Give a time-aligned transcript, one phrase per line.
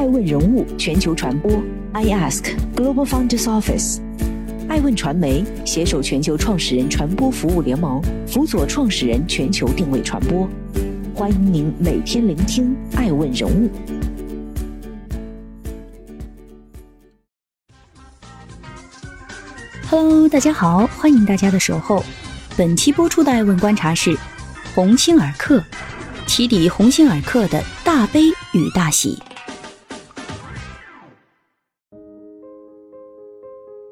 [0.00, 1.62] 爱问人物全球传播
[1.92, 3.98] ，I Ask Global Founders Office，
[4.66, 10.48] 爱问传媒携手全球创始人传播服务联盟，辅佐创始人全球定位传播。
[11.14, 13.68] 欢迎您每天聆听爱问人物。
[19.90, 22.02] Hello，大家好，欢迎大家的守候。
[22.56, 24.16] 本期播出的爱问观察是
[24.74, 25.62] 鸿星尔克，
[26.26, 29.18] 起底鸿星尔克的大悲与大喜。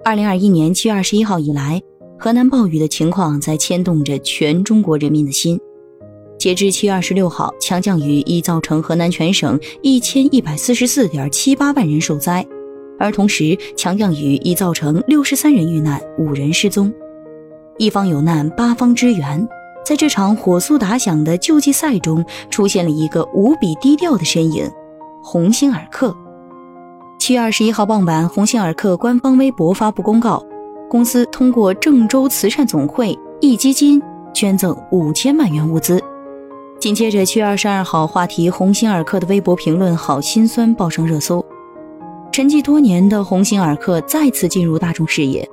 [0.08, 1.82] 二零二一年七月二十一号以来，
[2.18, 5.60] 河南暴雨的情况在牵动着全中国人民的心。
[6.38, 12.42] 截至七月二十六号，强降雨已造成河南全省一千一百四十四点七八万人受灾，
[12.98, 16.90] 而同时强降雨已造成六十三人遇难，五人失踪。
[17.76, 19.46] 一方有难，八方支援。
[19.84, 24.66] 在这场火速打响的救济赛中，出现了一个无比低调的身影——
[25.22, 26.16] 鸿星尔克。
[27.28, 30.42] 七月二十一号傍晚，鸿星尔克官方微博发布公告，
[30.88, 34.00] 公司通过郑州慈善总会壹基金
[34.32, 36.02] 捐赠五千万元物资。
[36.80, 41.44] 紧接着，七月二十二号，话题鸿星尔克的微博评论“好心酸”报上热搜。
[42.32, 45.46] 沉寂多年的鸿星尔克再次进入大众视野，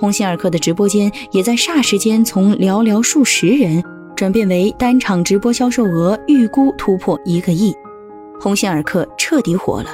[0.00, 3.84] 鸿星尔克的直播间也在霎时间从寥寥数十人
[4.16, 7.74] 转变为单场直播销售额预估突破一个亿，
[8.40, 9.90] 鸿星尔克彻底火了。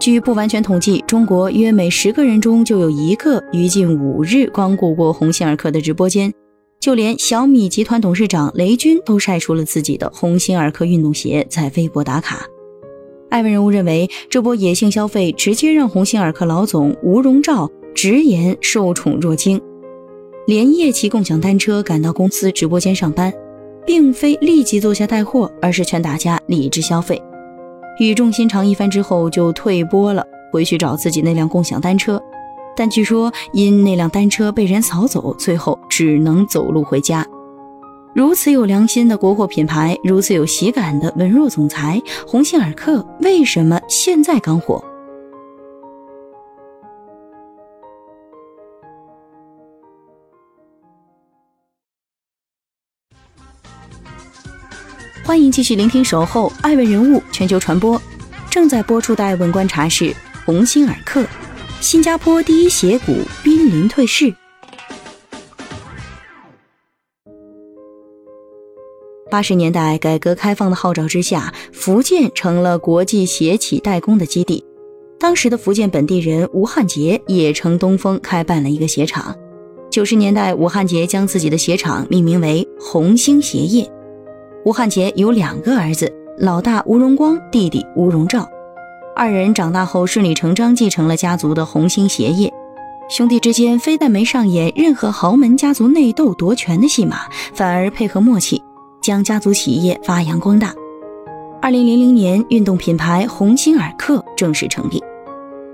[0.00, 6.32] 据不完全统计，中国约每十个人中就有一个于近五日光顾过鸿星尔克的直播间。
[6.80, 12.46] 就连小米集团董事长雷军都晒出了自己的鸿星尔克运动鞋，在微博打卡。
[13.28, 19.60] 艾文人物认为，这波野性消费直接让鸿星尔克老总吴荣照直言受宠若惊，
[20.46, 23.30] 连夜骑共享单车赶到公司直播间上班，
[23.84, 27.20] 并非立即坐下带货，而是劝大家理智消费。
[28.00, 32.20] 语重心长一番之后，就退播了，回去找自己那辆共享单车。
[32.74, 37.26] 但据说因那辆单车被人扫走，最后只能走路回家。
[38.14, 44.82] 如此有良心的国货品牌，如此有喜感的文弱总裁，鸿星尔克为什么现在刚火？
[55.30, 57.96] 欢迎继续聆听《守候爱问人物全球传播》，
[58.50, 60.12] 正在播出的爱问观察是
[60.44, 61.24] 鸿星尔克，
[61.80, 63.14] 新加坡第一鞋股
[63.44, 64.34] 濒临退市。
[69.30, 74.64] 八十年代改革开放的号召之下，福建成了国际鞋企代工的基地。
[75.20, 79.32] 当时的福建本地人吴汉杰也乘东风开办了一个鞋厂。
[79.92, 83.88] 九十年代，吴汉杰将自己的鞋厂命名为鸿星鞋业。
[84.62, 88.46] 吴汉杰有两个儿子，老大吴荣光，弟弟吴荣照。
[89.16, 92.52] 二人长大后顺理成章继承了家族的红星鞋业。
[93.08, 97.20] 兄弟之间非但没上演任何豪门家族内斗夺权的戏码，
[97.54, 98.62] 反而配合默契，
[99.00, 100.74] 将家族企业发扬光大。
[101.62, 105.02] 二零零零年，运动品牌鸿星尔克正式成立。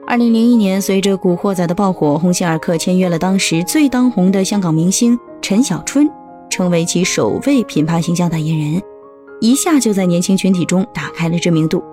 [0.07, 6.09] 二零零一年，随着《古惑仔》的爆火，鸿星尔克签约了当时最当红的香港明星陈小春。
[6.57, 8.83] 成为其首位品牌形象代言人，
[9.43, 11.85] 一下就在年轻群体中打开了知名度。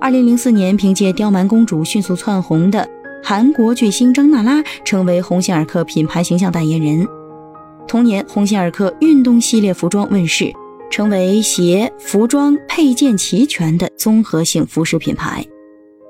[0.00, 2.88] 二零零四年，凭借《刁蛮公主》迅速窜红的
[3.22, 7.06] 韩国巨星张娜拉成为鸿星尔克品牌形象代言人。
[7.86, 10.50] 同年，鸿星尔克运动系列服装问世，
[10.90, 15.44] 成为鞋、服装配件齐全的综合性服饰品牌。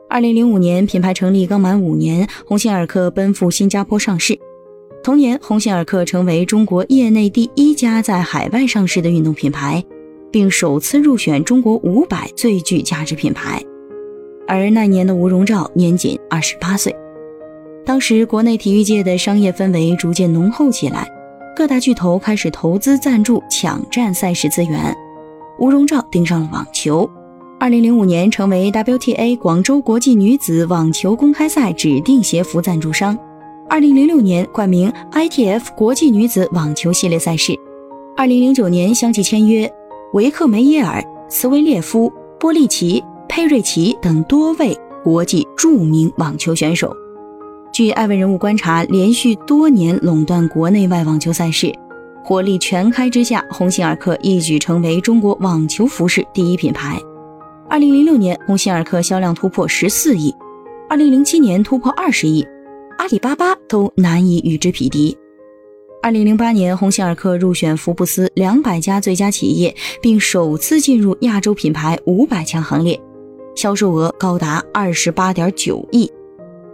[0.08, 4.38] 二零零五年，品牌成立刚满五年，鸿星尔克奔赴新加坡上市。
[5.08, 9.82] 同年，鸿星尔克成为中国业内第一家在海外上市的运动品牌，
[10.30, 13.58] 并首次入选中国五百最具价值品牌。
[14.46, 16.94] 而那年的吴荣照年仅二十八岁。
[17.86, 21.08] 当时，国内体育界的商业氛围逐渐浓厚起来，
[21.56, 24.94] 各大巨头开始投资赞助，抢占赛事资源。
[25.58, 27.10] 吴荣照盯上了网球，
[27.58, 33.18] 二零零五年成为 WTA 广州国际女子网球公开赛指定鞋服赞助商。
[33.70, 37.52] 二零零六年冠名 ITF 国际女子网球系列赛事，
[38.16, 39.70] 二零零九年相继签约
[40.14, 42.10] 维克梅耶尔、茨维列夫、
[42.40, 44.74] 波利奇、佩瑞奇等多位
[45.04, 46.96] 国际著名网球选手。
[47.70, 51.70] 据艾文人物观察，连续多年垄断国内外网球赛事，
[52.24, 56.98] 火力全开之下，鸿星尔克一举成为中国网球服饰第一品牌。
[57.68, 60.34] 二零零六年，鸿星尔克销量突破十四亿，
[60.88, 62.46] 二零零七年突破二十亿。
[62.98, 65.16] 阿里巴巴都难以与之匹敌。
[66.02, 69.72] 二零零八年，鸿星尔克入选福布斯两百家最佳企业，
[70.02, 73.00] 并首次进入亚洲品牌五百强行列。
[73.54, 76.10] 销售额高达二十八点九亿。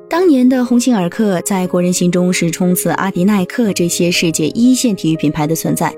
[0.09, 5.95] 当年的鸿星尔克在国人心中是冲刺阿迪耐克这些世界一线体育品牌的存在。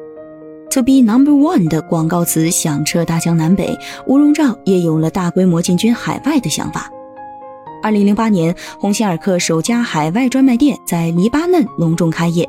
[0.72, 3.78] To be number one 的广告词响彻大江南北，
[4.08, 6.90] 吴荣照也有了大规模进军海外的想法。
[7.86, 12.44] 二零零八年，鸿星尔克首家海外专卖店在黎巴嫩隆重开业，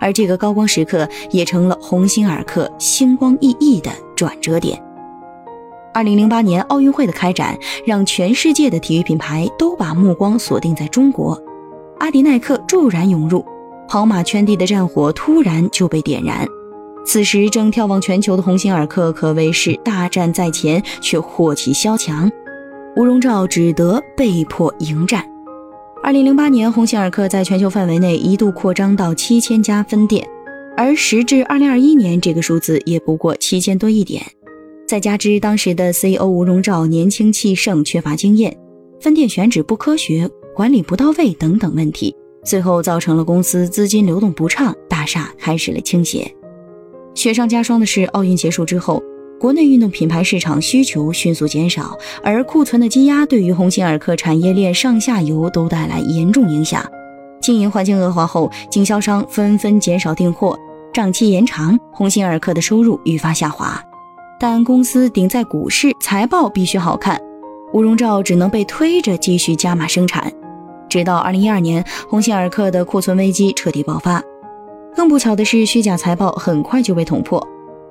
[0.00, 4.76] 而这个高光时刻也成了鸿星尔克星光熠熠的转折点。
[5.94, 11.40] 二零零八年奥运会的开展，让全世界的体育品牌都把目光锁定在中国，
[12.00, 13.46] 阿迪耐克骤然涌入，
[13.86, 16.44] 跑马圈地的战火突然就被点燃。
[17.06, 22.28] 此时正眺望全球的鸿星尔克可谓是大战在前，却祸起萧墙。
[22.96, 25.22] 吴荣照只得被迫迎战。
[26.02, 30.26] 二零零八年，鸿星尔克在全球范围内一度扩张到七千家分店，
[30.74, 34.22] 而时至二零二一年，这个数字也不过七千多一点。
[34.88, 38.56] 再加之当时的 CEO 吴荣照年轻气盛，缺乏经验，
[38.98, 42.16] 分店选址不科学，管理不到位等等问题，
[42.46, 46.34] 最后造成了公司资金流动不畅，大厦开始了倾斜。
[47.14, 49.02] 雪上加霜的是，奥运结束之后。
[49.38, 56.82] 国内运动品牌市场需求迅速减少，而库存的积压对于鸿星尔克产业链上下游都带来严重影响。
[57.42, 60.58] 经营环境恶化后，经销商纷纷减少订货，
[60.92, 63.78] 账期延长，鸿星尔克的收入愈发下滑。
[64.40, 67.20] 但公司顶在股市，财报必须好看，
[67.74, 70.32] 吴荣照只能被推着继续加码生产。
[70.88, 74.22] 直到二零一二年，鸿星尔克的库存危机彻底爆发。
[74.94, 77.46] 更不巧的是，虚假财报很快就被捅破。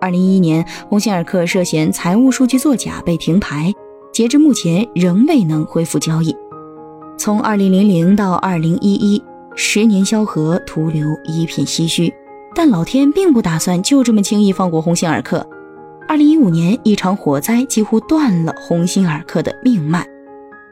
[0.06, 3.74] 二零一一年，鸿星尔克涉嫌财务数据作假被停牌，
[4.14, 6.32] 截至目前仍未能恢复交易。
[7.18, 9.20] 从二零零零到二零一一，
[9.56, 12.14] 十年萧何，徒留一片唏嘘。
[12.54, 15.44] 但老天并不打算就这么轻易放过鸿星尔克。
[16.08, 20.06] 二零一五年，一场火灾几乎断了鸿星尔克的命脉。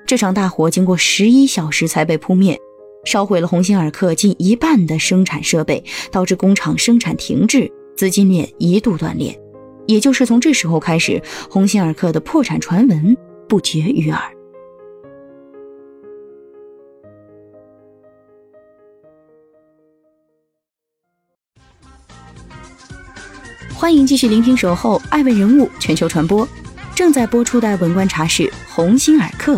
[0.05, 2.55] 这场大火经过十一小时才被扑灭，
[3.03, 7.71] 烧毁了鸿星尔克近一半的生产设备，导致工厂生产停滞。
[7.95, 9.39] 资金链一度断裂，
[9.87, 13.15] 也就是从这时候开始，鸿星尔克的破产传闻
[13.47, 14.19] 不绝于耳。
[23.75, 26.47] 欢迎继续聆听《守候爱问人物全球传播》，
[26.95, 29.57] 正在播出的文观察是鸿星尔克，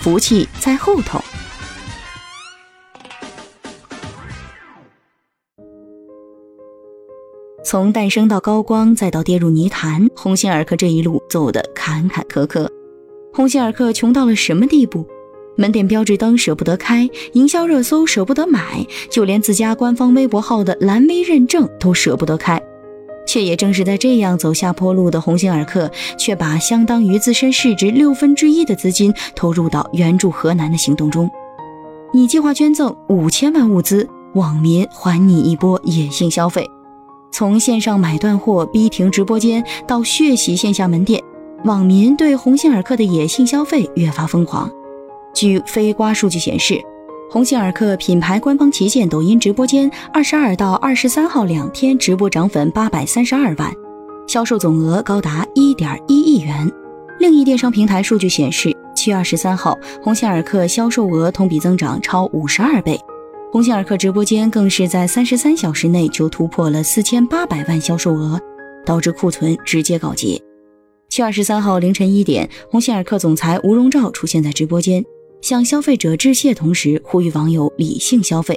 [0.00, 1.22] 福气在后头。
[7.62, 12.66] 从诞生到高光，再到跌入泥潭，鸿星尔克这一路走得坎坎坷坷。
[13.32, 15.06] 鸿星尔克穷到了什么地步？
[15.56, 22.60] 门店标志灯舍不得开，营销热搜舍不得买，就连自家官方微博号的蓝 V 认证都舍不得开。
[23.26, 31.30] 却也正是在这样走下坡路的鸿星尔克，却把相当于自身市值六分之一的资金投入到援助河南的行动中。
[32.12, 36.68] 你计划捐赠五千万物资，网民还你一波野性消费。
[37.32, 41.22] 从线上买断货、逼停直播间到血洗线下门店，
[41.64, 44.70] 网民对鸿星尔克的野性消费越发疯狂。
[45.32, 46.80] 据飞瓜数据显示，
[47.30, 53.72] 鸿星尔克品牌官方旗舰抖音直播间二十二到二十三号两天直播涨粉八百三十二万，
[54.26, 56.70] 销售总额高达一点一亿元。
[57.20, 62.98] 另一电商平台数据显示，七月二十三号，鸿星尔克销售额同比增长超五十二倍。
[63.52, 68.40] 鸿星尔克直播间更是在三十三小时内就突破了四千八百万销售额，
[68.86, 70.40] 导致库存直接告急。
[71.08, 75.04] 七月二十三号凌晨一点，鸿星尔克总裁吴荣照出现在直播间，
[75.40, 78.56] 向消费者致谢，同时呼吁网友理性消费。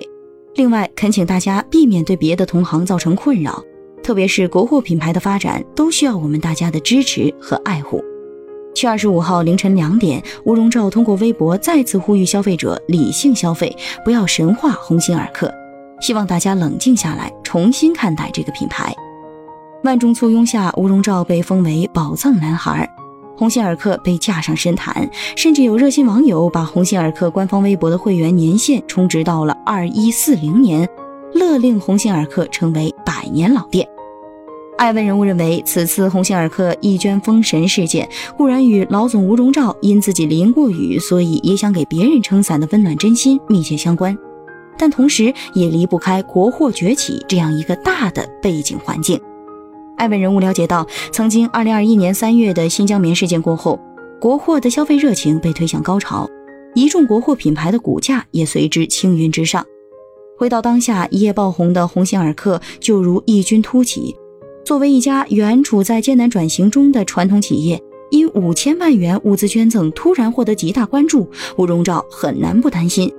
[0.54, 3.64] 另外，恳请大家避免对别的同行造成困扰，
[4.04, 8.00] 特别是国货品牌的发展都需要我们大家的支持和爱护。
[8.74, 15.54] 七月二十五号凌晨两点，吴荣照通过微博再次呼吁消费者理性消费，不要神话鸿星尔克，
[16.02, 18.94] 希望大家冷静下来，重新看待这个品牌。
[19.84, 22.90] 万众簇拥下，吴荣照被封为宝藏男孩，
[23.38, 30.90] 鸿星尔克被架上神坛，甚至有热心网友把鸿星尔克官方微博的会员年限充值到了二一四零年，
[31.34, 33.88] 勒令鸿星尔克成为百年老店。
[34.84, 44.18] 爱问人物认为，此次鸿星尔克一捐封神事件固然与老总吴荣照因自己淋过雨，所以也想给别人撑伞的温暖真心密切相关，
[44.78, 49.18] 但同时也离不开国货崛起这样一个大的背景环境。
[49.96, 53.80] 爱问人物了解到，曾经2021年3月的新疆棉事件过后，
[54.20, 56.30] 国货的消费热情被推向高潮，
[56.76, 59.66] 一众国货品牌的股价也随之青云直上。
[60.38, 64.14] 回到当下，一夜爆红的鸿星尔克就如异军突起。
[64.66, 73.12] 作为一家原处在艰难转型中的传统企业，因五千万元物资捐赠突然获得极大关注，吴荣照很难不担心，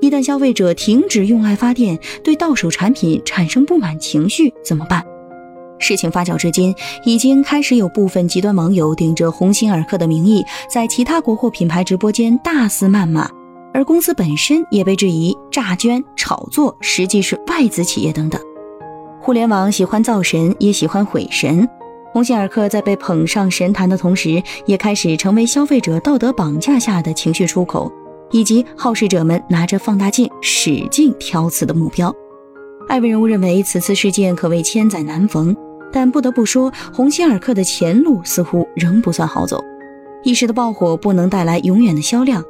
[0.00, 5.04] 一旦消费者停止用爱发电，对到手产品产生不满情绪怎么办？
[5.80, 6.72] 事情发酵至今，
[7.04, 13.28] 已经开始有部分极端网友顶着鸿星尔克的名义，在其他国货品牌直播间大肆谩骂，
[13.74, 18.40] 而公司本身也被质疑诈捐、炒作，实际是外资企业等等。
[19.22, 21.66] 互联网喜欢造神，也喜欢毁神。
[22.12, 27.90] 鸿星尔克在被捧上神坛的同时，也开始成为消费者道德绑架下的情绪出口，
[28.32, 32.12] 以及好事者们拿着放大镜使劲挑刺的目标。
[32.88, 35.56] 艾文人物认为，此次事件可谓千载难逢。
[35.92, 39.62] 但不得不说，鸿星尔克的前路似乎仍不算好走。
[40.24, 42.42] 一时的爆火不能带来永远的销量。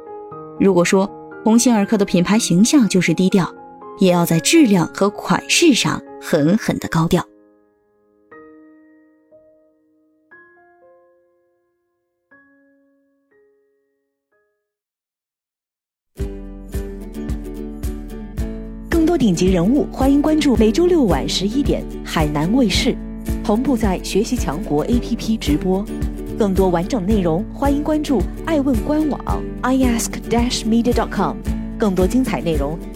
[0.59, 1.07] 如果说
[1.43, 3.47] 鸿星尔克的品牌形象就是低调，
[3.99, 7.21] 也要在质量和款式上狠狠的高调。
[18.89, 22.95] 更多顶级人物，欢迎关注每周六晚十一点海南卫视。
[23.43, 25.85] 同步在学习强国 APP 直播，
[26.39, 31.35] 更多完整内容欢迎关注爱问官网 iask-media.com。
[31.77, 32.79] 更多精彩内容